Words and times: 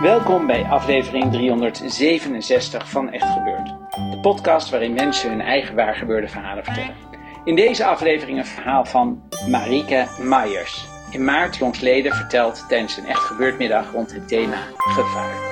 Welkom 0.00 0.46
bij 0.46 0.64
aflevering 0.64 1.32
367 1.32 2.90
van 2.90 3.10
Echt 3.10 3.32
Gebeurd. 3.32 3.66
De 4.10 4.18
podcast 4.22 4.70
waarin 4.70 4.92
mensen 4.92 5.30
hun 5.30 5.40
eigen 5.40 5.74
waargebeurde 5.74 6.28
verhalen 6.28 6.64
vertellen. 6.64 6.96
In 7.44 7.56
deze 7.56 7.84
aflevering 7.84 8.38
een 8.38 8.46
verhaal 8.46 8.84
van 8.84 9.22
Marike 9.48 10.06
Myers. 10.20 10.88
In 11.10 11.24
maart 11.24 11.56
jongsleden 11.56 12.14
verteld 12.14 12.64
tijdens 12.68 12.96
een 12.96 13.06
Echt 13.06 13.24
Gebeurd 13.24 13.58
middag 13.58 13.92
rond 13.92 14.12
het 14.12 14.28
thema 14.28 14.58
gevaar. 14.76 15.49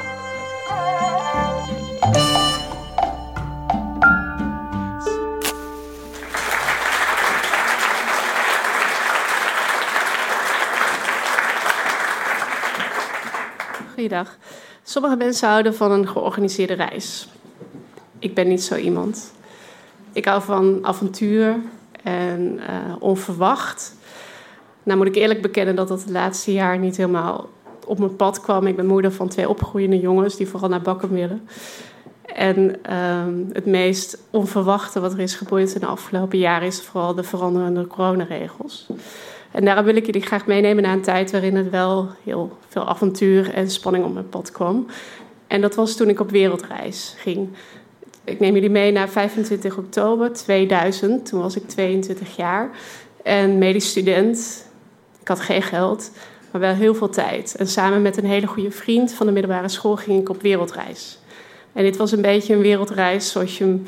Goeiedag. 13.98 14.36
Sommige 14.82 15.16
mensen 15.16 15.48
houden 15.48 15.74
van 15.74 15.91
een 15.91 16.08
georganiseerde 16.08 16.72
reis. 16.72 17.28
Ik 18.18 18.34
ben 18.34 18.48
niet 18.48 18.62
zo 18.62 18.77
iemand. 18.77 19.32
Ik 20.12 20.24
hou 20.24 20.42
van 20.42 20.78
avontuur 20.82 21.56
en 22.02 22.60
eh, 22.66 22.96
onverwacht. 22.98 23.94
Nou 24.82 24.98
moet 24.98 25.06
ik 25.06 25.14
eerlijk 25.14 25.42
bekennen 25.42 25.76
dat 25.76 25.88
dat 25.88 26.00
het 26.00 26.10
laatste 26.10 26.52
jaar 26.52 26.78
niet 26.78 26.96
helemaal 26.96 27.48
op 27.86 27.98
mijn 27.98 28.16
pad 28.16 28.41
kwam. 28.41 28.66
Ik 28.66 28.76
ben 28.76 28.86
moeder 28.86 29.12
van 29.12 29.28
twee 29.28 29.48
opgroeiende 29.48 30.00
jongens 30.00 30.36
die 30.36 30.48
vooral 30.48 30.69
naar 30.69 30.82
bakken 30.82 31.10
willen. 31.10 31.48
En 32.22 32.82
ehm, 32.82 33.34
het 33.52 33.66
meest 33.66 34.19
onverwachte 34.30 35.00
wat 35.00 35.12
er 35.12 35.20
is 35.20 35.34
gebeurd 35.34 35.74
in 35.74 35.80
de 35.80 35.86
afgelopen 35.86 36.38
jaren 36.38 36.66
is 36.66 36.82
vooral 36.82 37.14
de 37.14 37.22
veranderende 37.22 37.86
coronaregels. 37.86 38.86
En 39.50 39.64
daarom 39.64 39.84
wil 39.84 39.96
ik 39.96 40.06
jullie 40.06 40.22
graag 40.22 40.46
meenemen 40.46 40.82
naar 40.82 40.92
een 40.92 41.02
tijd 41.02 41.30
waarin 41.30 41.56
het 41.56 41.70
wel 41.70 42.08
heel 42.24 42.58
veel 42.68 42.88
avontuur 42.88 43.54
en 43.54 43.70
spanning 43.70 44.04
op 44.04 44.12
mijn 44.12 44.28
pad 44.28 44.52
kwam. 44.52 44.86
En 45.46 45.60
dat 45.60 45.74
was 45.74 45.96
toen 45.96 46.08
ik 46.08 46.20
op 46.20 46.30
wereldreis 46.30 47.14
ging. 47.18 47.48
Ik 48.24 48.41
neem 48.41 48.54
jullie 48.54 48.70
mee 48.70 48.92
naar 48.92 49.08
25 49.08 49.76
oktober 49.76 50.32
2000. 50.32 51.26
Toen 51.26 51.41
was 51.41 51.56
ik 51.56 51.69
22 51.69 52.36
jaar 52.36 52.70
en 53.22 53.58
medisch 53.58 53.88
student. 53.88 54.66
Ik 55.20 55.28
had 55.28 55.41
geen 55.41 55.62
geld, 55.62 56.10
maar 56.50 56.60
wel 56.60 56.74
heel 56.74 56.94
veel 56.94 57.08
tijd. 57.08 57.54
En 57.54 57.66
samen 57.66 58.02
met 58.02 58.16
een 58.16 58.24
hele 58.24 58.46
goede 58.46 58.70
vriend 58.70 59.12
van 59.12 59.26
de 59.26 59.32
middelbare 59.32 59.69
school 59.69 59.96
ging 59.96 60.20
ik 60.20 60.28
op 60.28 60.42
wereldreis. 60.42 61.19
En 61.72 61.82
dit 61.82 61.96
was 61.96 62.12
een 62.12 62.22
beetje 62.22 62.54
een 62.54 62.60
wereldreis 62.60 63.30
zoals 63.30 63.59
je 63.59 63.65
hem 63.65 63.84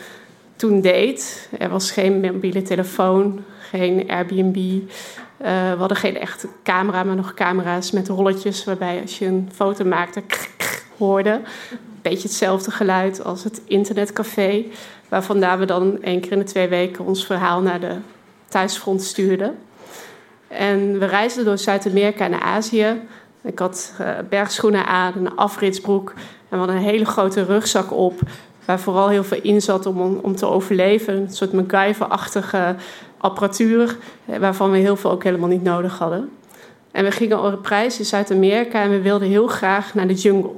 toen 0.56 0.80
deed. 0.80 1.48
Er 1.58 1.68
was 1.68 1.90
geen 1.90 2.20
mobiele 2.20 2.62
telefoon, 2.62 3.40
geen 3.58 4.10
Airbnb. 4.10 4.82
Eh, 5.40 5.72
we 5.72 5.78
hadden 5.78 5.96
geen 5.96 6.16
echte 6.16 6.48
camera, 6.62 7.04
maar 7.04 7.16
nog 7.16 7.34
camera's 7.34 7.90
met 7.90 8.08
rolletjes 8.08 8.64
waarbij 8.64 9.00
als 9.00 9.18
je 9.18 9.26
een 9.26 9.50
foto 9.54 9.84
maakte, 9.84 10.20
krr, 10.20 10.82
hoorde. 10.98 11.30
Een 11.30 11.78
beetje 12.02 12.28
hetzelfde 12.28 12.70
geluid 12.70 13.24
als 13.24 13.44
het 13.44 13.60
internetcafé, 13.64 14.64
waar 15.08 15.22
vandaan 15.22 15.58
we 15.58 15.64
dan 15.64 16.02
één 16.02 16.20
keer 16.20 16.32
in 16.32 16.38
de 16.38 16.44
twee 16.44 16.68
weken 16.68 17.04
ons 17.04 17.26
verhaal 17.26 17.60
naar 17.60 17.80
de 17.80 17.96
thuisfront 18.48 19.02
stuurden. 19.02 19.58
En 20.48 20.98
we 20.98 21.04
reisden 21.04 21.44
door 21.44 21.58
Zuid-Amerika 21.58 22.26
naar 22.26 22.40
Azië. 22.40 23.00
Ik 23.42 23.58
had 23.58 23.94
eh, 23.98 24.08
bergschoenen 24.28 24.86
aan, 24.86 25.12
een 25.16 25.36
afritsbroek 25.36 26.10
en 26.10 26.16
we 26.48 26.56
hadden 26.56 26.76
een 26.76 26.82
hele 26.82 27.04
grote 27.04 27.44
rugzak 27.44 27.92
op, 27.92 28.20
waar 28.64 28.80
vooral 28.80 29.08
heel 29.08 29.24
veel 29.24 29.40
in 29.42 29.60
zat 29.60 29.86
om, 29.86 30.00
om 30.00 30.36
te 30.36 30.46
overleven. 30.46 31.16
Een 31.16 31.30
soort 31.30 31.52
MacGyver-achtige 31.52 32.76
apparatuur, 33.20 33.96
eh, 34.24 34.38
waarvan 34.38 34.70
we 34.70 34.78
heel 34.78 34.96
veel 34.96 35.10
ook 35.10 35.24
helemaal 35.24 35.48
niet 35.48 35.62
nodig 35.62 35.98
hadden. 35.98 36.30
En 36.90 37.04
we 37.04 37.10
gingen 37.10 37.42
op 37.42 37.66
reis 37.66 37.98
in 37.98 38.04
Zuid-Amerika 38.04 38.82
en 38.82 38.90
we 38.90 39.00
wilden 39.00 39.28
heel 39.28 39.46
graag 39.46 39.94
naar 39.94 40.06
de 40.06 40.14
jungle. 40.14 40.52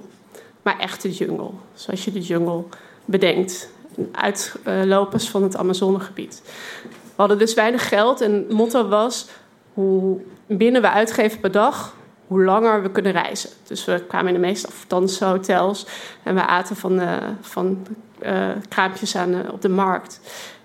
Maar 0.62 0.78
echt 0.78 1.02
de 1.02 1.10
jungle, 1.10 1.50
zoals 1.74 2.04
je 2.04 2.12
de 2.12 2.20
jungle 2.20 2.64
bedenkt. 3.04 3.70
Uitlopers 4.12 5.28
van 5.28 5.42
het 5.42 5.56
Amazonegebied. 5.56 6.42
We 6.82 6.88
hadden 7.16 7.38
dus 7.38 7.54
weinig 7.54 7.88
geld 7.88 8.20
en 8.20 8.32
het 8.32 8.52
motto 8.52 8.88
was... 8.88 9.28
hoe 9.72 10.20
minder 10.46 10.82
we 10.82 10.90
uitgeven 10.90 11.40
per 11.40 11.50
dag, 11.50 11.94
hoe 12.26 12.44
langer 12.44 12.82
we 12.82 12.90
kunnen 12.90 13.12
reizen. 13.12 13.50
Dus 13.66 13.84
we 13.84 14.04
kwamen 14.08 14.28
in 14.28 14.40
de 14.40 14.46
meest 14.46 14.66
afstandse 14.66 15.24
hotels 15.24 15.86
en 16.22 16.34
we 16.34 16.46
aten 16.46 16.76
van, 16.76 17.00
eh, 17.00 17.16
van 17.40 17.86
eh, 18.18 18.48
kraampjes 18.68 19.16
aan, 19.16 19.50
op 19.50 19.62
de 19.62 19.68
markt. 19.68 20.20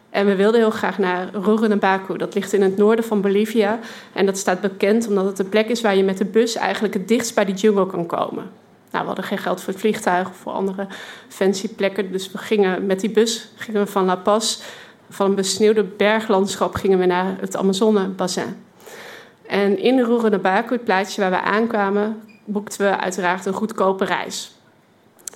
En 0.10 0.26
we 0.26 0.36
wilden 0.36 0.60
heel 0.60 0.70
graag 0.70 0.98
naar 0.98 1.30
Rurrenabaku. 1.34 2.18
Dat 2.18 2.34
ligt 2.34 2.54
in 2.54 2.62
het 2.62 2.78
noorden 2.78 3.06
van 3.06 3.22
Bolivia. 3.22 3.80
En 4.14 4.26
dat 4.26 4.38
staat 4.38 4.62
bekend 4.62 5.08
omdat 5.08 5.26
het 5.26 5.40
een 5.40 5.50
plek 5.50 5.68
is 5.68 5.82
waar 5.82 5.96
je 5.96 6.04
met 6.04 6.18
de 6.18 6.26
bus 6.26 6.56
eigenlijk 6.56 6.94
het 6.94 7.08
dichtst 7.08 7.36
bij 7.36 7.46
die 7.46 7.56
jungle 7.56 7.86
kan 7.86 8.06
komen. 8.06 8.50
Nou, 8.92 9.02
we 9.02 9.08
hadden 9.08 9.26
geen 9.26 9.38
geld 9.38 9.62
voor 9.62 9.74
het 9.74 9.82
vliegtuig 9.82 10.30
of 10.30 10.36
voor 10.36 10.52
andere 10.52 10.88
fancy 11.28 11.68
plekken. 11.68 12.12
Dus 12.12 12.32
we 12.32 12.38
gingen 12.38 12.86
met 12.86 13.00
die 13.00 13.10
bus 13.10 13.52
gingen 13.56 13.82
we 13.82 13.92
van 13.92 14.06
La 14.06 14.16
Paz, 14.16 14.62
van 15.10 15.30
een 15.30 15.36
besneeuwde 15.36 15.84
berglandschap, 15.84 16.76
gingen 16.76 17.00
we 17.00 17.06
naar 17.06 17.36
het 17.40 17.56
Amazonebassin. 17.56 18.56
En 19.48 19.80
in 19.80 20.04
Rurrenabaku, 20.04 20.74
het 20.74 20.84
plaatsje 20.84 21.22
waar 21.22 21.30
we 21.30 21.42
aankwamen, 21.42 22.22
boekten 22.46 22.90
we 22.90 22.98
uiteraard 22.98 23.46
een 23.46 23.54
goedkope 23.54 24.06
reis. 24.06 24.57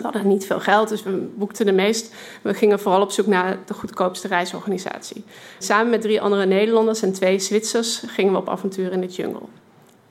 We 0.01 0.07
hadden 0.07 0.27
niet 0.27 0.45
veel 0.45 0.59
geld, 0.59 0.89
dus 0.89 1.03
we 1.03 1.31
boekten 1.35 1.65
de 1.65 1.71
meest. 1.71 2.13
We 2.41 2.53
gingen 2.53 2.79
vooral 2.79 3.01
op 3.01 3.11
zoek 3.11 3.27
naar 3.27 3.57
de 3.65 3.73
goedkoopste 3.73 4.27
reisorganisatie. 4.27 5.23
Samen 5.57 5.89
met 5.89 6.01
drie 6.01 6.21
andere 6.21 6.45
Nederlanders 6.45 7.01
en 7.01 7.13
twee 7.13 7.39
Zwitsers 7.39 8.03
gingen 8.07 8.31
we 8.31 8.37
op 8.37 8.49
avontuur 8.49 8.91
in 8.91 9.01
de 9.01 9.07
jungle. 9.07 9.47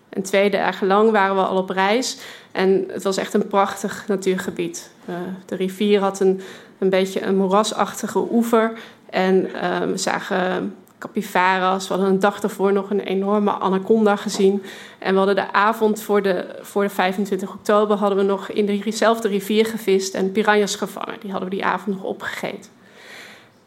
En 0.09 0.23
twee 0.23 0.51
dagen 0.51 0.87
lang 0.87 1.11
waren 1.11 1.37
we 1.37 1.43
al 1.43 1.56
op 1.56 1.71
reis 1.71 2.19
en 2.53 2.84
het 2.89 3.03
was 3.03 3.17
echt 3.17 3.34
een 3.34 3.47
prachtig 3.47 4.05
natuurgebied. 4.09 4.91
Uh, 5.09 5.15
de 5.47 5.55
rivier 5.55 6.01
had 6.01 6.21
een, 6.21 6.41
een 6.78 6.91
beetje 6.91 7.22
een 7.22 7.37
moerasachtige 7.37 8.27
oever 8.31 8.72
en 9.11 9.47
uh, 9.47 9.78
we 9.78 9.97
zagen 9.97 10.75
capybaras. 11.00 11.88
We 11.88 11.94
hadden 11.94 12.12
een 12.12 12.21
dag 12.21 12.41
daarvoor 12.41 12.72
nog 12.72 12.91
een 12.91 13.00
enorme 13.00 13.50
anaconda 13.50 14.16
gezien. 14.16 14.62
En 14.99 15.12
we 15.12 15.16
hadden 15.16 15.34
de 15.34 15.53
avond 15.53 16.03
voor 16.03 16.22
de, 16.22 16.59
voor 16.61 16.83
de 16.83 16.88
25 16.88 17.53
oktober 17.53 17.97
hadden 17.97 18.19
we 18.19 18.25
nog 18.25 18.49
in 18.49 18.81
dezelfde 18.84 19.28
rivier 19.28 19.66
gevist 19.66 20.15
en 20.15 20.33
piranhas 20.33 20.77
gevangen. 20.77 21.21
Die 21.21 21.31
hadden 21.31 21.49
we 21.49 21.55
die 21.55 21.65
avond 21.65 21.97
nog 21.97 22.05
opgegeten. 22.05 22.71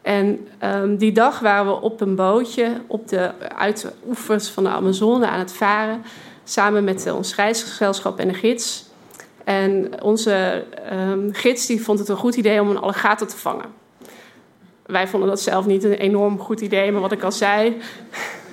En 0.01 0.47
um, 0.63 0.97
die 0.97 1.11
dag 1.11 1.39
waren 1.39 1.65
we 1.65 1.81
op 1.81 2.01
een 2.01 2.15
bootje 2.15 2.81
op 2.87 3.07
de 3.07 3.31
uit 3.57 3.93
oevers 4.07 4.47
van 4.47 4.63
de 4.63 4.69
Amazone 4.69 5.27
aan 5.27 5.39
het 5.39 5.53
varen. 5.53 6.03
Samen 6.43 6.83
met 6.83 7.11
ons 7.11 7.35
reisgezelschap 7.35 8.19
en 8.19 8.27
de 8.27 8.33
gids. 8.33 8.85
En 9.43 10.01
onze 10.01 10.65
um, 10.91 11.29
gids 11.33 11.65
die 11.65 11.83
vond 11.83 11.99
het 11.99 12.09
een 12.09 12.17
goed 12.17 12.35
idee 12.35 12.61
om 12.61 12.69
een 12.69 12.79
alligator 12.79 13.27
te 13.27 13.37
vangen. 13.37 13.82
Wij 14.85 15.07
vonden 15.07 15.29
dat 15.29 15.41
zelf 15.41 15.65
niet 15.65 15.83
een 15.83 15.93
enorm 15.93 16.39
goed 16.39 16.61
idee, 16.61 16.91
maar 16.91 17.01
wat 17.01 17.11
ik 17.11 17.23
al 17.23 17.31
zei, 17.31 17.77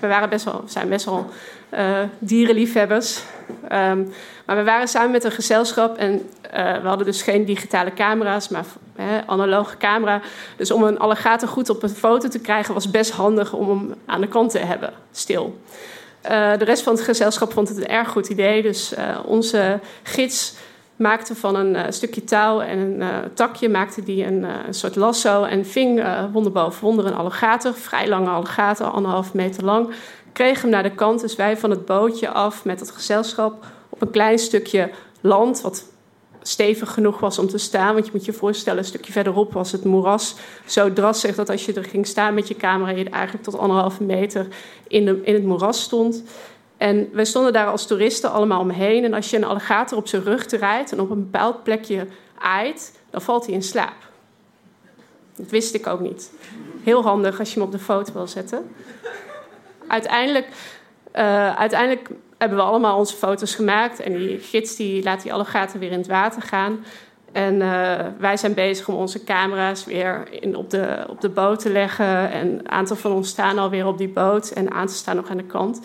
we 0.01 0.07
waren 0.07 0.29
best 0.29 0.45
wel, 0.45 0.63
zijn 0.67 0.89
best 0.89 1.05
wel 1.05 1.31
uh, 1.75 1.99
dierenliefhebbers. 2.19 3.23
Um, 3.63 4.13
maar 4.47 4.57
we 4.57 4.65
waren 4.65 4.89
samen 4.89 5.11
met 5.11 5.25
een 5.25 5.31
gezelschap 5.31 5.97
en 5.97 6.13
uh, 6.13 6.83
we 6.83 6.89
hadden 6.89 7.07
dus 7.07 7.23
geen 7.23 7.45
digitale 7.45 7.93
camera's, 7.93 8.49
maar 8.49 8.65
hè, 8.97 9.27
analoge 9.27 9.77
camera. 9.77 10.21
Dus 10.57 10.71
om 10.71 10.83
een 10.83 10.99
alligator 10.99 11.49
goed 11.49 11.71
op 11.71 11.83
een 11.83 11.89
foto 11.89 12.29
te 12.29 12.41
krijgen 12.41 12.75
was 12.75 12.91
best 12.91 13.11
handig 13.11 13.53
om 13.53 13.69
hem 13.69 13.95
aan 14.07 14.21
de 14.21 14.29
kant 14.29 14.51
te 14.51 14.59
hebben, 14.59 14.93
stil. 15.13 15.59
Uh, 16.25 16.31
de 16.59 16.65
rest 16.65 16.83
van 16.83 16.93
het 16.93 17.03
gezelschap 17.03 17.53
vond 17.53 17.69
het 17.69 17.77
een 17.77 17.89
erg 17.89 18.09
goed 18.09 18.29
idee, 18.29 18.63
dus 18.63 18.95
onze 19.25 19.81
gids 20.03 20.55
maakte 21.01 21.35
van 21.35 21.55
een 21.55 21.75
uh, 21.75 21.83
stukje 21.89 22.25
touw 22.25 22.61
en 22.61 22.79
een 22.79 23.01
uh, 23.01 23.09
takje 23.35 23.69
maakte 23.69 24.03
die 24.03 24.25
een, 24.25 24.43
uh, 24.43 24.55
een 24.67 24.75
soort 24.75 24.97
lasso 24.97 25.45
en 25.45 25.67
ving 25.67 26.05
wonder 26.33 26.53
boven 26.53 26.83
wonder 26.83 27.07
een 27.07 27.15
alligator, 27.15 27.75
vrij 27.75 28.09
lange 28.09 28.29
alligator, 28.29 28.87
anderhalf 28.87 29.35
meter 29.35 29.65
lang. 29.65 29.95
Kreeg 30.33 30.63
hem 30.63 30.71
naar 30.71 30.83
de 30.83 30.95
kant, 30.95 31.21
dus 31.21 31.37
wij 31.37 31.57
van 31.57 31.71
het 31.71 31.85
bootje 31.85 32.29
af 32.29 32.65
met 32.65 32.81
het 32.81 32.91
gezelschap 32.91 33.67
op 33.89 34.03
een 34.03 34.11
klein 34.11 34.39
stukje 34.39 34.91
land 35.21 35.61
wat 35.61 35.85
stevig 36.43 36.93
genoeg 36.93 37.21
was 37.21 37.39
om 37.39 37.49
te 37.49 37.59
staan. 37.59 37.95
Want 37.95 38.07
je 38.07 38.13
moet 38.15 38.25
je 38.25 38.33
voorstellen, 38.33 38.79
een 38.79 38.85
stukje 38.85 39.13
verderop 39.13 39.53
was 39.53 39.73
het 39.73 39.85
moeras 39.85 40.35
zo 40.67 40.93
drassig 40.93 41.35
dat 41.35 41.51
als 41.51 41.67
je 41.67 41.73
er 41.73 41.85
ging 41.85 42.07
staan 42.07 42.35
met 42.35 42.49
je 42.49 42.57
camera, 42.57 42.91
je 42.91 43.11
eigenlijk 43.11 43.45
tot 43.45 43.59
anderhalve 43.59 44.03
meter 44.03 44.47
in, 44.89 45.05
de, 45.05 45.21
in 45.23 45.35
het 45.35 45.45
moeras 45.45 45.83
stond. 45.83 46.23
En 46.81 47.09
wij 47.13 47.25
stonden 47.25 47.53
daar 47.53 47.67
als 47.67 47.87
toeristen 47.87 48.33
allemaal 48.33 48.61
omheen. 48.61 49.05
En 49.05 49.15
als 49.15 49.31
je 49.31 49.37
een 49.37 49.45
alligator 49.45 49.99
op 49.99 50.09
zijn 50.09 50.23
rug 50.23 50.47
rijdt 50.51 50.93
en 50.93 51.01
op 51.01 51.11
een 51.11 51.31
bepaald 51.31 51.63
plekje 51.63 52.07
aait, 52.39 52.99
dan 53.11 53.23
valt 53.23 53.47
hij 53.47 53.55
in 53.55 53.63
slaap. 53.63 53.97
Dat 55.37 55.51
wist 55.51 55.75
ik 55.75 55.87
ook 55.87 56.01
niet. 56.01 56.33
Heel 56.83 57.03
handig 57.03 57.39
als 57.39 57.49
je 57.49 57.59
hem 57.59 57.69
op 57.69 57.73
de 57.73 57.79
foto 57.79 58.13
wil 58.13 58.27
zetten. 58.27 58.71
Uiteindelijk, 59.87 60.47
uh, 61.15 61.57
uiteindelijk 61.57 62.11
hebben 62.39 62.59
we 62.59 62.65
allemaal 62.65 62.99
onze 62.99 63.17
foto's 63.17 63.55
gemaakt. 63.55 64.01
En 64.01 64.13
die 64.13 64.39
gids 64.39 64.77
die 64.77 65.03
laat 65.03 65.23
die 65.23 65.33
alligator 65.33 65.81
weer 65.81 65.93
in 65.93 65.99
het 65.99 66.07
water 66.07 66.43
gaan. 66.43 66.85
En 67.33 67.55
uh, 67.55 67.99
wij 68.19 68.37
zijn 68.37 68.55
bezig 68.55 68.89
om 68.89 68.95
onze 68.95 69.25
camera's 69.25 69.85
weer 69.85 70.29
in, 70.43 70.57
op, 70.57 70.71
de, 70.71 71.07
op 71.09 71.21
de 71.21 71.29
boot 71.29 71.61
te 71.61 71.71
leggen. 71.71 72.31
En 72.31 72.49
een 72.49 72.71
aantal 72.71 72.97
van 72.97 73.13
ons 73.13 73.29
staan 73.29 73.59
alweer 73.59 73.87
op 73.87 73.99
die 73.99 74.09
boot 74.09 74.51
en 74.51 74.71
aan 74.71 74.87
te 74.87 74.95
staan 74.95 75.17
nog 75.17 75.31
aan 75.31 75.37
de 75.37 75.45
kant. 75.45 75.81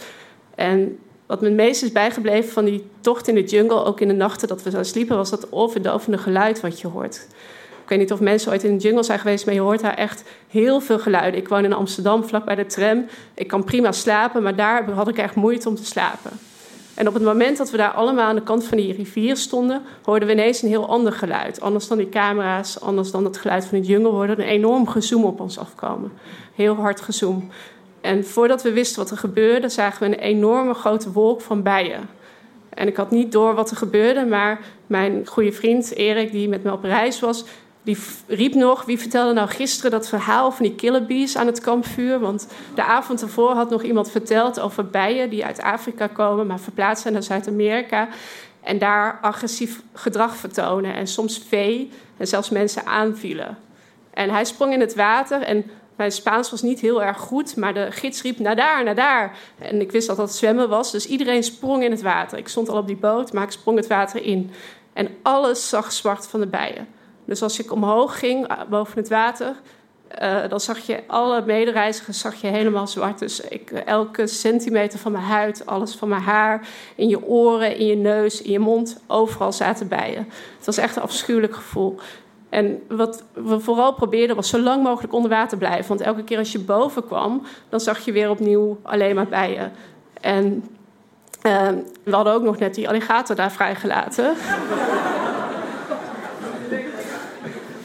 En 0.55 0.99
wat 1.25 1.41
me 1.41 1.47
het 1.47 1.55
meest 1.55 1.83
is 1.83 1.91
bijgebleven 1.91 2.51
van 2.51 2.65
die 2.65 2.85
tocht 3.01 3.27
in 3.27 3.35
de 3.35 3.43
jungle, 3.43 3.83
ook 3.83 3.99
in 3.99 4.07
de 4.07 4.13
nachten 4.13 4.47
dat 4.47 4.63
we 4.63 4.69
zo 4.69 4.83
sliepen, 4.83 5.17
was 5.17 5.29
dat 5.29 5.51
overdovende 5.51 6.17
geluid 6.17 6.61
wat 6.61 6.81
je 6.81 6.87
hoort. 6.87 7.27
Ik 7.83 7.91
weet 7.91 7.99
niet 7.99 8.11
of 8.11 8.19
mensen 8.19 8.51
ooit 8.51 8.63
in 8.63 8.77
de 8.77 8.83
jungle 8.83 9.03
zijn 9.03 9.19
geweest, 9.19 9.45
maar 9.45 9.53
je 9.53 9.59
hoort 9.59 9.81
daar 9.81 9.93
echt 9.93 10.23
heel 10.47 10.81
veel 10.81 10.99
geluiden. 10.99 11.39
Ik 11.39 11.47
woon 11.47 11.63
in 11.63 11.73
Amsterdam, 11.73 12.23
vlak 12.23 12.45
bij 12.45 12.55
de 12.55 12.65
tram. 12.65 13.05
Ik 13.33 13.47
kan 13.47 13.63
prima 13.63 13.91
slapen, 13.91 14.43
maar 14.43 14.55
daar 14.55 14.91
had 14.91 15.07
ik 15.07 15.17
echt 15.17 15.35
moeite 15.35 15.69
om 15.69 15.75
te 15.75 15.85
slapen. 15.85 16.31
En 16.95 17.07
op 17.07 17.13
het 17.13 17.23
moment 17.23 17.57
dat 17.57 17.71
we 17.71 17.77
daar 17.77 17.91
allemaal 17.91 18.27
aan 18.27 18.35
de 18.35 18.43
kant 18.43 18.65
van 18.65 18.77
die 18.77 18.93
rivier 18.93 19.37
stonden, 19.37 19.81
hoorden 20.03 20.27
we 20.27 20.33
ineens 20.33 20.61
een 20.61 20.69
heel 20.69 20.87
ander 20.87 21.13
geluid. 21.13 21.61
Anders 21.61 21.87
dan 21.87 21.97
die 21.97 22.09
camera's, 22.09 22.79
anders 22.79 23.11
dan 23.11 23.25
het 23.25 23.37
geluid 23.37 23.65
van 23.65 23.79
de 23.81 23.87
jungle, 23.87 24.09
hoorden 24.09 24.39
een 24.39 24.47
enorm 24.47 24.87
gezoem 24.87 25.23
op 25.23 25.39
ons 25.39 25.57
afkomen. 25.57 26.11
Heel 26.53 26.75
hard 26.75 27.01
gezoem. 27.01 27.49
En 28.05 28.25
voordat 28.25 28.61
we 28.61 28.73
wisten 28.73 28.99
wat 28.99 29.11
er 29.11 29.17
gebeurde, 29.17 29.69
zagen 29.69 29.99
we 29.99 30.05
een 30.05 30.23
enorme 30.23 30.73
grote 30.73 31.11
wolk 31.11 31.41
van 31.41 31.63
bijen. 31.63 32.09
En 32.69 32.87
ik 32.87 32.95
had 32.95 33.11
niet 33.11 33.31
door 33.31 33.55
wat 33.55 33.71
er 33.71 33.77
gebeurde, 33.77 34.25
maar 34.25 34.59
mijn 34.87 35.27
goede 35.27 35.51
vriend 35.51 35.95
Erik, 35.95 36.31
die 36.31 36.49
met 36.49 36.63
me 36.63 36.71
op 36.71 36.83
reis 36.83 37.19
was, 37.19 37.45
die 37.83 37.97
riep 38.27 38.53
nog: 38.53 38.85
wie 38.85 38.99
vertelde 38.99 39.33
nou 39.33 39.47
gisteren 39.47 39.91
dat 39.91 40.09
verhaal 40.09 40.51
van 40.51 40.65
die 40.65 40.75
killerbees 40.75 41.37
aan 41.37 41.45
het 41.45 41.61
kampvuur? 41.61 42.19
Want 42.19 42.47
de 42.75 42.83
avond 42.83 43.21
ervoor 43.21 43.51
had 43.51 43.69
nog 43.69 43.83
iemand 43.83 44.11
verteld 44.11 44.59
over 44.59 44.85
bijen 44.85 45.29
die 45.29 45.45
uit 45.45 45.61
Afrika 45.61 46.07
komen, 46.07 46.47
maar 46.47 46.59
verplaatst 46.59 47.01
zijn 47.01 47.13
naar 47.13 47.23
Zuid-Amerika. 47.23 48.07
En 48.61 48.77
daar 48.77 49.19
agressief 49.21 49.81
gedrag 49.93 50.35
vertonen 50.35 50.95
en 50.95 51.07
soms 51.07 51.41
vee 51.47 51.91
en 52.17 52.27
zelfs 52.27 52.49
mensen 52.49 52.85
aanvielen. 52.85 53.57
En 54.13 54.29
hij 54.29 54.45
sprong 54.45 54.73
in 54.73 54.79
het 54.79 54.95
water 54.95 55.41
en 55.41 55.65
mijn 55.95 56.11
Spaans 56.11 56.51
was 56.51 56.61
niet 56.61 56.79
heel 56.79 57.03
erg 57.03 57.17
goed, 57.17 57.55
maar 57.55 57.73
de 57.73 57.87
gids 57.91 58.21
riep 58.21 58.39
naar 58.39 58.55
daar, 58.55 58.83
naar 58.83 58.95
daar. 58.95 59.37
En 59.59 59.81
ik 59.81 59.91
wist 59.91 60.07
dat 60.07 60.17
dat 60.17 60.35
zwemmen 60.35 60.69
was, 60.69 60.91
dus 60.91 61.07
iedereen 61.07 61.43
sprong 61.43 61.83
in 61.83 61.91
het 61.91 62.01
water. 62.01 62.37
Ik 62.37 62.47
stond 62.47 62.69
al 62.69 62.77
op 62.77 62.87
die 62.87 62.95
boot, 62.95 63.33
maar 63.33 63.43
ik 63.43 63.51
sprong 63.51 63.77
het 63.77 63.87
water 63.87 64.23
in. 64.23 64.51
En 64.93 65.09
alles 65.21 65.69
zag 65.69 65.91
zwart 65.91 66.27
van 66.27 66.39
de 66.39 66.47
bijen. 66.47 66.87
Dus 67.25 67.41
als 67.41 67.59
ik 67.59 67.71
omhoog 67.71 68.19
ging, 68.19 68.47
eh, 68.47 68.57
boven 68.69 68.97
het 68.97 69.09
water, 69.09 69.55
uh, 70.21 70.49
dan 70.49 70.59
zag 70.59 70.79
je 70.79 71.03
alle 71.07 71.43
medereizigers 71.45 72.19
zag 72.19 72.35
je 72.41 72.47
helemaal 72.47 72.87
zwart. 72.87 73.19
Dus 73.19 73.41
ik, 73.41 73.71
elke 73.71 74.27
centimeter 74.27 74.99
van 74.99 75.11
mijn 75.11 75.23
huid, 75.23 75.65
alles 75.65 75.95
van 75.95 76.09
mijn 76.09 76.21
haar, 76.21 76.67
in 76.95 77.07
je 77.07 77.23
oren, 77.23 77.77
in 77.77 77.85
je 77.85 77.95
neus, 77.95 78.41
in 78.41 78.51
je 78.51 78.59
mond, 78.59 78.97
overal 79.07 79.51
zaten 79.53 79.87
bijen. 79.87 80.27
Het 80.57 80.65
was 80.65 80.77
echt 80.77 80.95
een 80.95 81.01
afschuwelijk 81.01 81.55
gevoel. 81.55 81.99
En 82.49 82.83
wat 82.87 83.23
we 83.33 83.59
vooral 83.59 83.93
probeerden 83.93 84.35
was 84.35 84.49
zo 84.49 84.59
lang 84.59 84.83
mogelijk 84.83 85.13
onder 85.13 85.29
water 85.29 85.57
blijven. 85.57 85.87
Want 85.87 86.01
elke 86.01 86.23
keer 86.23 86.37
als 86.37 86.51
je 86.51 86.59
boven 86.59 87.05
kwam, 87.05 87.41
dan 87.69 87.79
zag 87.79 88.05
je 88.05 88.11
weer 88.11 88.29
opnieuw 88.29 88.79
alleen 88.81 89.15
maar 89.15 89.27
bijen. 89.27 89.71
En 90.21 90.63
uh, 91.43 91.67
we 92.03 92.15
hadden 92.15 92.33
ook 92.33 92.43
nog 92.43 92.57
net 92.57 92.75
die 92.75 92.87
alligator 92.89 93.35
daar 93.35 93.51
vrijgelaten. 93.51 94.25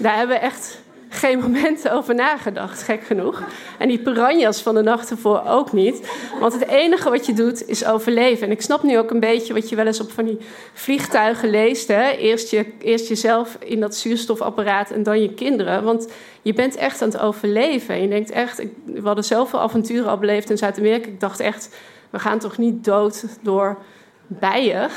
daar 0.04 0.16
hebben 0.16 0.36
we 0.36 0.42
echt 0.42 0.82
geen 1.20 1.38
momenten 1.38 1.92
over 1.92 2.14
nagedacht, 2.14 2.82
gek 2.82 3.02
genoeg. 3.02 3.42
En 3.78 3.88
die 3.88 3.98
piranhas 3.98 4.62
van 4.62 4.74
de 4.74 4.82
nacht 4.82 5.10
ervoor 5.10 5.42
ook 5.46 5.72
niet. 5.72 6.10
Want 6.40 6.52
het 6.52 6.66
enige 6.66 7.10
wat 7.10 7.26
je 7.26 7.32
doet 7.32 7.68
is 7.68 7.84
overleven. 7.84 8.46
En 8.46 8.52
ik 8.52 8.62
snap 8.62 8.82
nu 8.82 8.98
ook 8.98 9.10
een 9.10 9.20
beetje 9.20 9.54
wat 9.54 9.68
je 9.68 9.76
wel 9.76 9.86
eens 9.86 10.00
op 10.00 10.10
van 10.10 10.24
die 10.24 10.38
vliegtuigen 10.72 11.50
leest. 11.50 11.88
Hè? 11.88 12.10
Eerst, 12.10 12.50
je, 12.50 12.66
eerst 12.78 13.08
jezelf 13.08 13.56
in 13.58 13.80
dat 13.80 13.94
zuurstofapparaat 13.94 14.90
en 14.90 15.02
dan 15.02 15.20
je 15.20 15.34
kinderen. 15.34 15.84
Want 15.84 16.08
je 16.42 16.52
bent 16.52 16.76
echt 16.76 17.02
aan 17.02 17.08
het 17.08 17.20
overleven. 17.20 17.94
En 17.94 18.02
je 18.02 18.08
denkt 18.08 18.30
echt, 18.30 18.62
we 18.84 19.00
hadden 19.02 19.24
zoveel 19.24 19.60
avonturen 19.60 20.10
al 20.10 20.18
beleefd 20.18 20.50
in 20.50 20.58
Zuid-Amerika. 20.58 21.08
Ik 21.08 21.20
dacht 21.20 21.40
echt, 21.40 21.76
we 22.10 22.18
gaan 22.18 22.38
toch 22.38 22.58
niet 22.58 22.84
dood 22.84 23.24
door 23.42 23.78
bijen? 24.26 24.90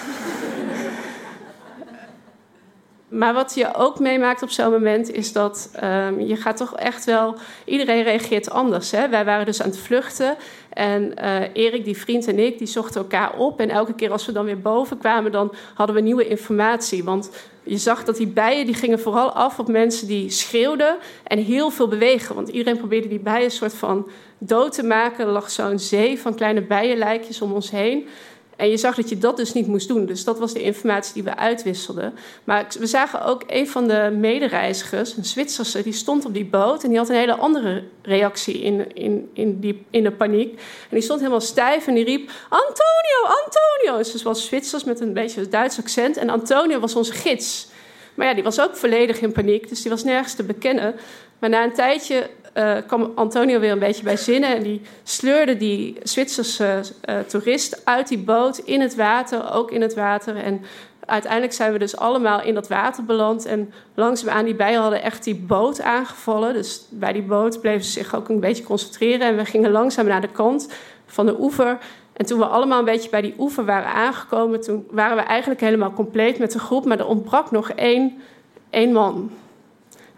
Maar 3.13 3.33
wat 3.33 3.53
je 3.55 3.73
ook 3.75 3.99
meemaakt 3.99 4.43
op 4.43 4.49
zo'n 4.49 4.71
moment 4.71 5.11
is 5.11 5.31
dat 5.31 5.71
um, 5.83 6.19
je 6.19 6.35
gaat 6.35 6.57
toch 6.57 6.75
echt 6.75 7.05
wel. 7.05 7.35
Iedereen 7.65 8.03
reageert 8.03 8.49
anders. 8.49 8.91
Hè? 8.91 9.09
Wij 9.09 9.25
waren 9.25 9.45
dus 9.45 9.61
aan 9.61 9.69
het 9.69 9.79
vluchten. 9.79 10.35
En 10.69 11.13
uh, 11.21 11.35
Erik, 11.53 11.85
die 11.85 11.97
vriend 11.97 12.27
en 12.27 12.39
ik, 12.39 12.57
die 12.57 12.67
zochten 12.67 13.01
elkaar 13.01 13.37
op. 13.37 13.59
En 13.59 13.69
elke 13.69 13.93
keer 13.93 14.11
als 14.11 14.25
we 14.25 14.31
dan 14.31 14.45
weer 14.45 14.61
boven 14.61 14.97
kwamen, 14.97 15.31
dan 15.31 15.53
hadden 15.73 15.95
we 15.95 16.01
nieuwe 16.01 16.27
informatie. 16.27 17.03
Want 17.03 17.29
je 17.63 17.77
zag 17.77 18.03
dat 18.03 18.17
die 18.17 18.27
bijen 18.27 18.65
die 18.65 18.75
gingen 18.75 18.99
vooral 18.99 19.31
af 19.31 19.59
op 19.59 19.67
mensen 19.67 20.07
die 20.07 20.29
schreeuwden 20.29 20.97
en 21.23 21.37
heel 21.37 21.69
veel 21.69 21.87
bewegen. 21.87 22.35
Want 22.35 22.49
iedereen 22.49 22.77
probeerde 22.77 23.07
die 23.07 23.19
bijen 23.19 23.43
een 23.43 23.51
soort 23.51 23.73
van 23.73 24.09
dood 24.37 24.73
te 24.73 24.83
maken. 24.83 25.25
Er 25.25 25.31
lag 25.31 25.51
zo'n 25.51 25.79
zee 25.79 26.19
van 26.19 26.35
kleine 26.35 26.61
bijenlijkjes 26.61 27.41
om 27.41 27.51
ons 27.51 27.71
heen. 27.71 28.07
En 28.55 28.69
je 28.69 28.77
zag 28.77 28.95
dat 28.95 29.09
je 29.09 29.17
dat 29.17 29.37
dus 29.37 29.53
niet 29.53 29.67
moest 29.67 29.87
doen. 29.87 30.05
Dus 30.05 30.23
dat 30.23 30.39
was 30.39 30.53
de 30.53 30.61
informatie 30.61 31.13
die 31.13 31.23
we 31.23 31.35
uitwisselden. 31.35 32.13
Maar 32.43 32.65
we 32.79 32.85
zagen 32.85 33.25
ook 33.25 33.43
een 33.47 33.69
van 33.69 33.87
de 33.87 34.15
medereizigers, 34.17 35.17
een 35.17 35.25
Zwitserse, 35.25 35.83
die 35.83 35.93
stond 35.93 36.25
op 36.25 36.33
die 36.33 36.45
boot 36.45 36.83
en 36.83 36.89
die 36.89 36.97
had 36.97 37.09
een 37.09 37.15
hele 37.15 37.35
andere 37.35 37.83
reactie 38.01 38.61
in, 38.61 38.95
in, 38.95 39.29
in, 39.33 39.59
die, 39.59 39.85
in 39.89 40.03
de 40.03 40.11
paniek. 40.11 40.51
En 40.53 40.89
die 40.89 41.01
stond 41.01 41.19
helemaal 41.19 41.41
stijf 41.41 41.87
en 41.87 41.93
die 41.93 42.05
riep: 42.05 42.31
Antonio, 42.49 43.41
Antonio! 43.43 43.97
Dus 43.97 44.13
het 44.13 44.21
was 44.21 44.45
Zwitsers 44.45 44.83
met 44.83 44.99
een 44.99 45.13
beetje 45.13 45.41
een 45.41 45.49
Duits 45.49 45.79
accent. 45.79 46.17
En 46.17 46.29
Antonio 46.29 46.79
was 46.79 46.95
onze 46.95 47.13
gids. 47.13 47.67
Maar 48.13 48.27
ja, 48.27 48.33
die 48.33 48.43
was 48.43 48.59
ook 48.59 48.75
volledig 48.75 49.21
in 49.21 49.31
paniek, 49.31 49.69
dus 49.69 49.81
die 49.81 49.91
was 49.91 50.03
nergens 50.03 50.33
te 50.33 50.43
bekennen. 50.43 50.95
Maar 51.39 51.49
na 51.49 51.63
een 51.63 51.73
tijdje 51.73 52.29
uh, 52.53 52.77
kwam 52.87 53.11
Antonio 53.15 53.59
weer 53.59 53.71
een 53.71 53.79
beetje 53.79 54.03
bij 54.03 54.17
zinnen. 54.17 54.55
En 54.55 54.63
die 54.63 54.81
sleurde 55.03 55.57
die 55.57 55.97
Zwitserse 56.03 56.83
uh, 57.09 57.19
toerist 57.19 57.85
uit 57.85 58.07
die 58.07 58.17
boot 58.17 58.57
in 58.57 58.81
het 58.81 58.95
water, 58.95 59.53
ook 59.53 59.71
in 59.71 59.81
het 59.81 59.93
water. 59.93 60.35
En 60.35 60.61
uiteindelijk 61.05 61.53
zijn 61.53 61.71
we 61.71 61.79
dus 61.79 61.97
allemaal 61.97 62.41
in 62.41 62.53
dat 62.53 62.67
water 62.67 63.03
beland. 63.05 63.45
En 63.45 63.73
langzaamaan 63.93 64.45
die 64.45 64.55
bijen 64.55 64.81
hadden 64.81 65.01
echt 65.01 65.23
die 65.23 65.35
boot 65.35 65.81
aangevallen. 65.81 66.53
Dus 66.53 66.85
bij 66.89 67.13
die 67.13 67.23
boot 67.23 67.61
bleven 67.61 67.85
ze 67.85 67.91
zich 67.91 68.15
ook 68.15 68.29
een 68.29 68.39
beetje 68.39 68.63
concentreren. 68.63 69.27
En 69.27 69.35
we 69.35 69.45
gingen 69.45 69.71
langzaam 69.71 70.05
naar 70.05 70.21
de 70.21 70.31
kant 70.31 70.69
van 71.05 71.25
de 71.25 71.39
oever. 71.39 71.77
En 72.13 72.25
toen 72.25 72.39
we 72.39 72.45
allemaal 72.45 72.79
een 72.79 72.85
beetje 72.85 73.09
bij 73.09 73.21
die 73.21 73.35
oever 73.37 73.65
waren 73.65 73.93
aangekomen, 73.93 74.61
toen 74.61 74.87
waren 74.91 75.17
we 75.17 75.23
eigenlijk 75.23 75.61
helemaal 75.61 75.93
compleet 75.93 76.37
met 76.37 76.51
de 76.51 76.59
groep. 76.59 76.85
Maar 76.85 76.99
er 76.99 77.07
ontbrak 77.07 77.51
nog 77.51 77.69
één, 77.69 78.21
één 78.69 78.91
man. 78.91 79.31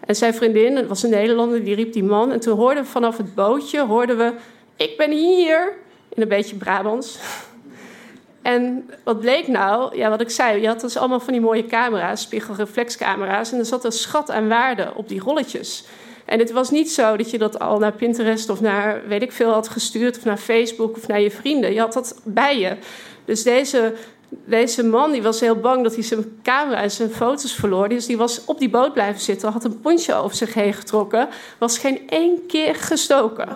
En 0.06 0.16
zijn 0.16 0.34
vriendin, 0.34 0.74
dat 0.74 0.86
was 0.86 1.02
een 1.02 1.10
Nederlander, 1.10 1.64
die 1.64 1.74
riep 1.74 1.92
die 1.92 2.04
man. 2.04 2.32
En 2.32 2.40
toen 2.40 2.56
hoorden 2.56 2.82
we 2.82 2.88
vanaf 2.88 3.16
het 3.16 3.34
bootje, 3.34 3.86
hoorden 3.86 4.18
we... 4.18 4.32
Ik 4.76 4.96
ben 4.96 5.10
hier, 5.10 5.72
in 6.08 6.22
een 6.22 6.28
beetje 6.28 6.56
Brabants. 6.56 7.18
En 8.42 8.90
wat 9.04 9.20
bleek 9.20 9.48
nou? 9.48 9.96
Ja, 9.96 10.08
wat 10.08 10.20
ik 10.20 10.30
zei, 10.30 10.60
je 10.60 10.66
had 10.66 10.80
dus 10.80 10.96
allemaal 10.96 11.20
van 11.20 11.32
die 11.32 11.42
mooie 11.42 11.66
camera's, 11.66 12.20
spiegelreflexcamera's. 12.20 13.52
En 13.52 13.58
er 13.58 13.64
zat 13.64 13.84
een 13.84 13.92
schat 13.92 14.30
aan 14.30 14.48
waarde 14.48 14.92
op 14.94 15.08
die 15.08 15.20
rolletjes. 15.20 15.84
En 16.24 16.38
het 16.38 16.50
was 16.50 16.70
niet 16.70 16.92
zo 16.92 17.16
dat 17.16 17.30
je 17.30 17.38
dat 17.38 17.58
al 17.58 17.78
naar 17.78 17.92
Pinterest 17.92 18.48
of 18.48 18.60
naar 18.60 19.02
weet 19.08 19.22
ik 19.22 19.32
veel 19.32 19.52
had 19.52 19.68
gestuurd, 19.68 20.16
of 20.16 20.24
naar 20.24 20.36
Facebook 20.36 20.96
of 20.96 21.06
naar 21.06 21.20
je 21.20 21.30
vrienden. 21.30 21.72
Je 21.72 21.80
had 21.80 21.92
dat 21.92 22.20
bij 22.24 22.58
je. 22.58 22.76
Dus 23.24 23.42
deze 23.42 23.94
deze 24.28 24.84
man 24.84 25.12
die 25.12 25.22
was 25.22 25.40
heel 25.40 25.56
bang 25.56 25.82
dat 25.82 25.94
hij 25.94 26.02
zijn 26.02 26.40
camera 26.42 26.82
en 26.82 26.90
zijn 26.90 27.10
foto's 27.10 27.52
verloor. 27.52 27.88
Dus 27.88 28.06
die 28.06 28.16
was 28.16 28.44
op 28.44 28.58
die 28.58 28.70
boot 28.70 28.92
blijven 28.92 29.20
zitten, 29.20 29.52
had 29.52 29.64
een 29.64 29.80
pontje 29.80 30.14
over 30.14 30.36
zich 30.36 30.54
heen 30.54 30.74
getrokken, 30.74 31.28
was 31.58 31.78
geen 31.78 32.08
één 32.08 32.46
keer 32.46 32.74
gestoken. 32.74 33.48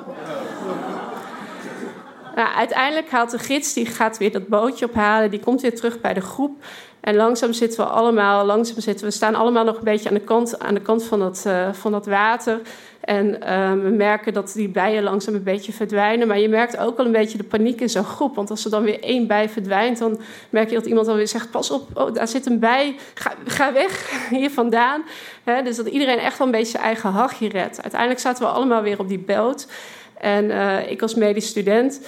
Uiteindelijk 2.34 3.10
haalt 3.10 3.30
de 3.30 3.38
gids, 3.38 3.72
die 3.72 3.86
gaat 3.86 4.18
weer 4.18 4.32
dat 4.32 4.48
bootje 4.48 4.88
ophalen, 4.88 5.30
die 5.30 5.40
komt 5.40 5.60
weer 5.60 5.74
terug 5.74 6.00
bij 6.00 6.14
de 6.14 6.20
groep. 6.20 6.64
En 7.00 7.16
langzaam 7.16 7.52
zitten 7.52 7.84
we 7.84 7.90
allemaal, 7.90 8.44
langzaam 8.44 8.80
zitten 8.80 9.06
we, 9.06 9.12
staan 9.12 9.34
allemaal 9.34 9.64
nog 9.64 9.76
een 9.76 9.84
beetje 9.84 10.08
aan 10.08 10.14
de 10.14 10.20
kant, 10.20 10.58
aan 10.58 10.74
de 10.74 10.80
kant 10.80 11.04
van, 11.04 11.18
dat, 11.18 11.44
uh, 11.46 11.72
van 11.72 11.92
dat 11.92 12.06
water. 12.06 12.60
En 13.00 13.26
uh, 13.26 13.72
we 13.72 13.88
merken 13.88 14.32
dat 14.32 14.52
die 14.52 14.68
bijen 14.68 15.02
langzaam 15.02 15.34
een 15.34 15.42
beetje 15.42 15.72
verdwijnen. 15.72 16.28
Maar 16.28 16.38
je 16.38 16.48
merkt 16.48 16.76
ook 16.76 16.96
wel 16.96 17.06
een 17.06 17.12
beetje 17.12 17.38
de 17.38 17.44
paniek 17.44 17.80
in 17.80 17.90
zo'n 17.90 18.04
groep. 18.04 18.34
Want 18.34 18.50
als 18.50 18.64
er 18.64 18.70
dan 18.70 18.82
weer 18.82 19.02
één 19.02 19.26
bij 19.26 19.48
verdwijnt, 19.48 19.98
dan 19.98 20.20
merk 20.50 20.68
je 20.68 20.74
dat 20.74 20.86
iemand 20.86 21.08
alweer 21.08 21.28
zegt: 21.28 21.50
Pas 21.50 21.70
op, 21.70 21.88
oh, 21.94 22.14
daar 22.14 22.28
zit 22.28 22.46
een 22.46 22.58
bij, 22.58 22.96
ga, 23.14 23.32
ga 23.46 23.72
weg 23.72 24.10
hier 24.30 24.50
vandaan. 24.50 25.02
Dus 25.64 25.76
dat 25.76 25.86
iedereen 25.86 26.18
echt 26.18 26.38
wel 26.38 26.46
een 26.46 26.52
beetje 26.52 26.70
zijn 26.70 26.82
eigen 26.82 27.10
hachje 27.10 27.48
redt. 27.48 27.82
Uiteindelijk 27.82 28.20
zaten 28.20 28.44
we 28.44 28.50
allemaal 28.50 28.82
weer 28.82 28.98
op 28.98 29.08
die 29.08 29.18
boot. 29.18 29.66
En 30.18 30.44
uh, 30.44 30.90
ik 30.90 31.02
als 31.02 31.14
medisch 31.14 31.46
student 31.46 32.00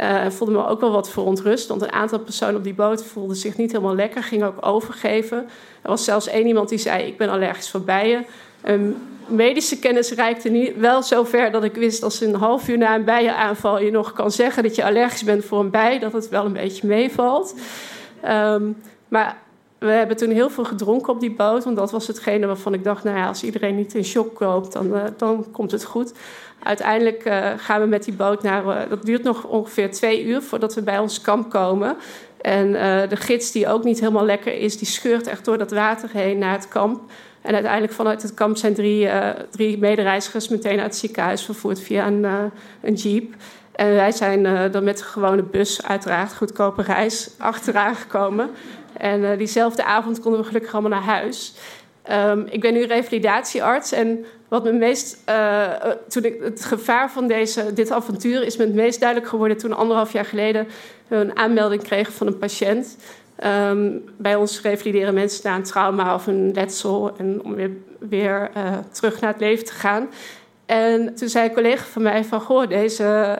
uh, 0.00 0.30
voelde 0.30 0.52
me 0.52 0.66
ook 0.66 0.80
wel 0.80 0.92
wat 0.92 1.10
verontrust. 1.10 1.68
Want 1.68 1.82
een 1.82 1.92
aantal 1.92 2.18
personen 2.18 2.56
op 2.56 2.64
die 2.64 2.74
boot 2.74 3.04
voelden 3.04 3.36
zich 3.36 3.56
niet 3.56 3.72
helemaal 3.72 3.94
lekker, 3.94 4.22
gingen 4.22 4.46
ook 4.46 4.66
overgeven. 4.66 5.38
Er 5.82 5.90
was 5.90 6.04
zelfs 6.04 6.28
één 6.28 6.46
iemand 6.46 6.68
die 6.68 6.78
zei: 6.78 7.06
Ik 7.06 7.16
ben 7.16 7.28
allergisch 7.28 7.70
voor 7.70 7.80
bijen. 7.80 8.26
Um, 8.68 8.96
medische 9.26 9.78
kennis 9.78 10.10
reikte 10.10 10.48
niet, 10.48 10.76
wel 10.76 11.02
zo 11.02 11.24
ver 11.24 11.50
dat 11.50 11.64
ik 11.64 11.74
wist 11.74 12.02
als 12.02 12.20
een 12.20 12.34
half 12.34 12.68
uur 12.68 12.78
na 12.78 12.94
een 12.94 13.04
bijenaanval 13.04 13.80
je 13.80 13.90
nog 13.90 14.12
kan 14.12 14.30
zeggen 14.30 14.62
dat 14.62 14.74
je 14.74 14.84
allergisch 14.84 15.24
bent 15.24 15.44
voor 15.44 15.60
een 15.60 15.70
bij, 15.70 15.98
dat 15.98 16.12
het 16.12 16.28
wel 16.28 16.44
een 16.44 16.52
beetje 16.52 16.86
meevalt. 16.86 17.54
Um, 18.24 18.76
maar 19.08 19.36
we 19.78 19.90
hebben 19.90 20.16
toen 20.16 20.30
heel 20.30 20.50
veel 20.50 20.64
gedronken 20.64 21.12
op 21.12 21.20
die 21.20 21.34
boot, 21.34 21.64
want 21.64 21.76
dat 21.76 21.90
was 21.90 22.06
hetgene 22.06 22.46
waarvan 22.46 22.74
ik 22.74 22.84
dacht: 22.84 23.04
nou 23.04 23.16
ja, 23.16 23.26
als 23.26 23.42
iedereen 23.42 23.76
niet 23.76 23.94
in 23.94 24.04
shock 24.04 24.34
koopt, 24.34 24.72
dan, 24.72 24.86
uh, 24.86 25.02
dan 25.16 25.46
komt 25.50 25.70
het 25.70 25.84
goed. 25.84 26.12
Uiteindelijk 26.62 27.24
uh, 27.26 27.48
gaan 27.56 27.80
we 27.80 27.86
met 27.86 28.04
die 28.04 28.14
boot 28.14 28.42
naar. 28.42 28.64
Uh, 28.64 28.90
dat 28.90 29.02
duurt 29.02 29.22
nog 29.22 29.44
ongeveer 29.44 29.90
twee 29.90 30.24
uur 30.24 30.42
voordat 30.42 30.74
we 30.74 30.82
bij 30.82 30.98
ons 30.98 31.20
kamp 31.20 31.50
komen. 31.50 31.96
En 32.40 32.72
de 33.08 33.16
gids, 33.16 33.52
die 33.52 33.68
ook 33.68 33.84
niet 33.84 34.00
helemaal 34.00 34.24
lekker 34.24 34.52
is, 34.52 34.78
die 34.78 34.86
scheurt 34.86 35.26
echt 35.26 35.44
door 35.44 35.58
dat 35.58 35.70
water 35.70 36.08
heen 36.12 36.38
naar 36.38 36.52
het 36.52 36.68
kamp. 36.68 37.00
En 37.42 37.52
uiteindelijk 37.54 37.92
vanuit 37.92 38.22
het 38.22 38.34
kamp 38.34 38.56
zijn 38.56 38.74
drie, 38.74 39.08
drie 39.50 39.78
medereizigers 39.78 40.48
meteen 40.48 40.78
uit 40.78 40.86
het 40.86 40.96
ziekenhuis 40.96 41.44
vervoerd 41.44 41.80
via 41.80 42.06
een, 42.06 42.24
een 42.80 42.94
jeep. 42.94 43.34
En 43.72 43.94
wij 43.94 44.12
zijn 44.12 44.70
dan 44.70 44.84
met 44.84 44.98
de 44.98 45.04
gewone 45.04 45.42
bus, 45.42 45.82
uiteraard 45.82 46.36
goedkope 46.36 46.82
reis, 46.82 47.30
achteraan 47.38 47.94
gekomen. 47.94 48.50
En 48.92 49.38
diezelfde 49.38 49.84
avond 49.84 50.20
konden 50.20 50.40
we 50.40 50.46
gelukkig 50.46 50.72
allemaal 50.72 50.90
naar 50.90 51.08
huis. 51.08 51.54
Um, 52.12 52.46
ik 52.50 52.60
ben 52.60 52.72
nu 52.72 52.84
revalidatiearts 52.84 53.92
en 53.92 54.24
wat 54.50 54.64
me 54.64 54.72
meest, 54.72 55.18
toen 56.08 56.24
het 56.40 56.64
gevaar 56.64 57.10
van 57.10 57.26
deze, 57.26 57.72
dit 57.72 57.90
avontuur 57.90 58.42
is 58.42 58.56
me 58.56 58.64
het 58.64 58.74
meest 58.74 59.00
duidelijk 59.00 59.30
geworden 59.30 59.56
toen 59.56 59.72
anderhalf 59.72 60.12
jaar 60.12 60.24
geleden 60.24 60.66
we 61.08 61.16
een 61.16 61.36
aanmelding 61.36 61.82
kregen 61.82 62.12
van 62.12 62.26
een 62.26 62.38
patiënt. 62.38 62.96
Um, 63.46 64.04
bij 64.16 64.34
ons 64.34 64.60
revalideren 64.60 65.14
mensen 65.14 65.40
na 65.44 65.56
een 65.56 65.62
trauma 65.62 66.14
of 66.14 66.26
een 66.26 66.52
letsel 66.52 67.12
en 67.16 67.40
om 67.44 67.56
weer, 67.98 68.50
uh, 68.56 68.78
terug 68.90 69.20
naar 69.20 69.32
het 69.32 69.40
leven 69.40 69.64
te 69.64 69.72
gaan. 69.72 70.08
En 70.66 71.14
toen 71.14 71.28
zei 71.28 71.48
een 71.48 71.54
collega 71.54 71.84
van 71.84 72.02
mij 72.02 72.24
van, 72.24 72.40
goh, 72.40 72.68
deze, 72.68 73.38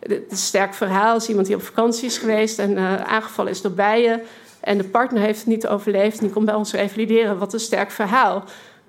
een 0.00 0.36
sterk 0.36 0.74
verhaal. 0.74 1.16
is 1.16 1.28
iemand 1.28 1.46
die 1.46 1.56
op 1.56 1.62
vakantie 1.62 2.06
is 2.06 2.18
geweest 2.18 2.58
en 2.58 2.78
aangevallen 3.06 3.50
is 3.50 3.60
door 3.60 3.72
bijen. 3.72 4.22
En 4.60 4.78
de 4.78 4.84
partner 4.84 5.22
heeft 5.22 5.38
het 5.38 5.46
niet 5.46 5.66
overleefd 5.66 6.18
en 6.18 6.24
die 6.24 6.32
komt 6.32 6.46
bij 6.46 6.54
ons 6.54 6.72
revalideren. 6.72 7.38
Wat 7.38 7.52
een 7.52 7.60
sterk 7.60 7.90
verhaal. 7.90 8.44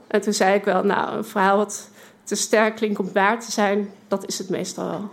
En 0.07 0.21
toen 0.21 0.33
zei 0.33 0.55
ik 0.55 0.63
wel, 0.63 0.83
nou, 0.83 1.17
een 1.17 1.25
verhaal 1.25 1.57
wat 1.57 1.89
te 2.23 2.35
sterk 2.35 2.75
klinkt 2.75 2.99
om 2.99 3.09
waar 3.13 3.39
te 3.39 3.51
zijn, 3.51 3.89
dat 4.07 4.27
is 4.27 4.37
het 4.37 4.49
meestal 4.49 4.89
wel. 4.89 5.09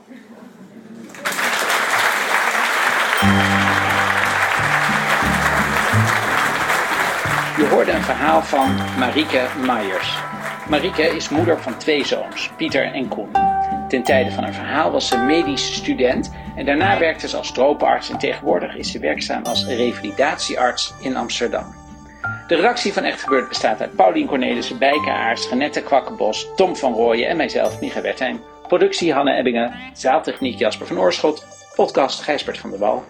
Je 7.59 7.67
hoorde 7.67 7.93
een 7.93 8.03
verhaal 8.03 8.43
van 8.43 8.75
Marieke 8.99 9.47
Meijers. 9.67 10.19
Marieke 10.69 11.03
is 11.03 11.29
moeder 11.29 11.63
van 11.63 11.79
twee 11.79 12.07
zoons, 12.07 12.51
Pieter 12.57 12.93
en 12.93 13.09
Koen. 13.09 13.29
Ten 13.89 14.03
tijde 14.03 14.31
van 14.31 14.45
haar 14.45 14.53
verhaal 14.53 14.91
was 14.91 15.09
ze 15.09 15.19
medisch 15.19 15.75
student 15.75 16.33
en 16.57 16.65
daarna 16.65 16.99
werkte 16.99 17.29
ze 17.29 17.37
als 17.37 17.53
tropenarts 17.53 18.11
en 18.11 18.19
tegenwoordig 18.19 18.77
is 18.77 18.91
ze 18.91 18.99
werkzaam 18.99 19.45
als 19.45 19.67
revalidatiearts 19.67 20.95
in 21.01 21.17
Amsterdam. 21.17 21.75
De 22.47 22.55
redactie 22.55 22.93
van 22.93 23.03
Echt 23.03 23.23
Gebeurd 23.23 23.49
bestaat 23.49 23.81
uit 23.81 23.97
Paulien 23.97 24.27
Cornelissen, 24.27 24.79
Bijke 24.79 25.11
Aars, 25.11 25.49
Renette 25.49 25.83
Kwakkenbos, 25.83 26.49
Tom 26.57 26.77
van 26.77 26.93
Rooyen 26.93 27.29
en 27.29 27.37
mijzelf, 27.37 27.81
Micha 27.81 28.01
Wertheim. 28.01 28.41
Productie 28.69 29.13
Hanne 29.13 29.35
Ebbingen, 29.35 29.75
zaaltechniek 29.93 30.59
Jasper 30.59 30.87
van 30.87 30.99
Oorschot, 30.99 31.47
podcast 31.75 32.21
Gijsbert 32.21 32.59
van 32.59 32.71
der 32.71 32.79
Wal. 32.79 33.05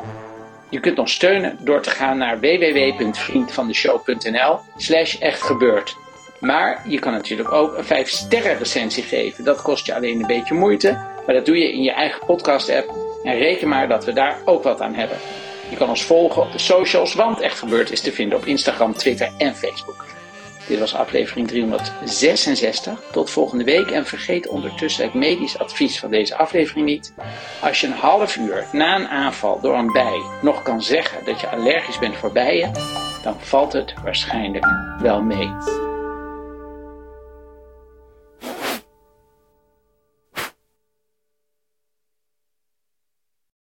Je 0.71 0.81
kunt 0.81 0.99
ons 0.99 1.13
steunen 1.13 1.59
door 1.61 1.81
te 1.81 1.91
gaan 1.91 2.19
naar 2.19 2.41
www.vriendvandeshow.nl 2.41 4.59
slash 4.77 5.19
echtgebeurd. 5.19 5.97
Maar 6.41 6.83
je 6.89 6.99
kan 6.99 7.13
natuurlijk 7.13 7.53
ook 7.53 7.77
een 7.77 7.85
5 7.85 8.09
sterren 8.09 8.59
recensie 8.59 9.03
geven. 9.03 9.45
Dat 9.45 9.63
kost 9.63 9.87
je 9.87 9.95
alleen 9.95 10.21
een 10.21 10.27
beetje 10.27 10.55
moeite, 10.55 10.91
maar 11.27 11.35
dat 11.35 11.47
doe 11.47 11.59
je 11.59 11.73
in 11.73 11.83
je 11.83 11.93
eigen 11.93 12.27
podcast 12.27 12.71
app. 12.71 12.95
En 13.23 13.39
reken 13.39 13.69
maar 13.69 13.89
dat 13.89 14.05
we 14.05 14.13
daar 14.13 14.39
ook 14.45 14.63
wat 14.63 14.81
aan 14.81 14.95
hebben. 14.95 15.17
Je 15.71 15.77
kan 15.77 15.89
ons 15.89 16.05
volgen 16.05 16.43
op 16.43 16.53
de 16.53 16.59
socials, 16.59 17.15
want 17.15 17.41
Echt 17.41 17.59
Gebeurd 17.59 17.91
is 17.91 18.01
te 18.01 18.13
vinden 18.13 18.39
op 18.39 18.47
Instagram, 18.47 18.95
Twitter 18.95 19.31
en 19.39 19.57
Facebook. 19.57 20.18
Dit 20.69 20.79
was 20.79 20.95
aflevering 20.95 21.49
366. 21.49 23.01
Tot 23.13 23.31
volgende 23.31 23.65
week 23.65 23.91
en 23.91 24.07
vergeet 24.07 24.49
ondertussen 24.49 25.05
het 25.05 25.15
medisch 25.15 25.59
advies 25.59 25.99
van 25.99 26.11
deze 26.11 26.37
aflevering 26.37 26.87
niet. 26.87 27.13
Als 27.63 27.81
je 27.81 27.87
een 27.87 27.93
half 27.93 28.37
uur 28.37 28.67
na 28.73 28.97
een 28.97 29.09
aanval 29.09 29.61
door 29.61 29.75
een 29.75 29.93
bij 29.93 30.23
nog 30.43 30.63
kan 30.63 30.83
zeggen 30.83 31.25
dat 31.25 31.41
je 31.41 31.49
allergisch 31.49 31.99
bent 31.99 32.17
voor 32.17 32.33
bijen, 32.33 32.73
dan 33.23 33.37
valt 33.39 33.73
het 33.73 33.95
waarschijnlijk 34.03 34.67
wel 35.01 35.23
mee. 35.23 35.88